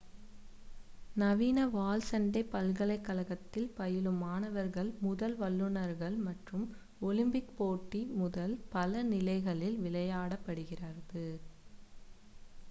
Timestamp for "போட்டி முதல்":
7.55-8.55